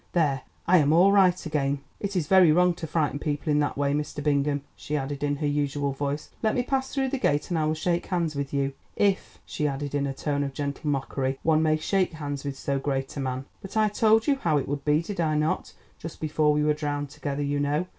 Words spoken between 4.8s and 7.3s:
added in her usual voice. "Let me pass through the